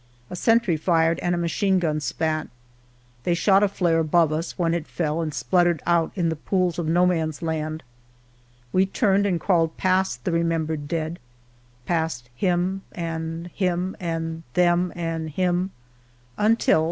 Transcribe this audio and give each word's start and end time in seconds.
A 0.31 0.35
sentry 0.35 0.77
fired 0.77 1.19
and 1.19 1.35
a 1.35 1.37
machine 1.37 1.77
gun 1.77 1.99
spat; 1.99 2.47
They 3.21 3.35
shot 3.35 3.61
a 3.61 3.67
flare 3.67 3.99
above 3.99 4.33
us, 4.33 4.57
when 4.57 4.73
it 4.73 4.87
fell 4.87 5.21
And 5.21 5.31
spluttered 5.31 5.79
out 5.85 6.11
in 6.15 6.29
the 6.29 6.35
pools 6.35 6.79
of 6.79 6.87
No 6.87 7.05
Man^s 7.05 7.43
Land, 7.43 7.83
We 8.73 8.87
turned 8.87 9.27
and 9.27 9.39
crawled 9.39 9.77
pa^ 9.77 10.17
the 10.23 10.31
remembered 10.31 10.87
dead: 10.87 11.19
Pafi 11.87 12.23
him 12.33 12.81
and 12.93 13.49
him, 13.53 13.95
and 13.99 14.41
them 14.55 14.91
and 14.95 15.29
him, 15.29 15.69
until. 16.35 16.79